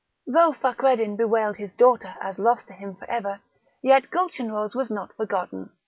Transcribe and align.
Though 0.25 0.51
Fakreddin 0.51 1.15
bewailed 1.15 1.57
his 1.57 1.73
daughter 1.73 2.15
as 2.19 2.39
lost 2.39 2.65
to 2.69 2.73
him 2.73 2.95
for 2.95 3.07
ever, 3.07 3.39
yet 3.83 4.09
Gulchenrouz 4.09 4.73
was 4.73 4.89
not 4.89 5.13
forgotten. 5.15 5.69